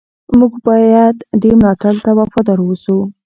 موږ 0.39 0.53
باید 0.67 1.15
دې 1.41 1.51
ملاتړ 1.59 1.93
ته 2.03 2.11
وفادار 2.19 2.57
اوسو. 2.63 2.97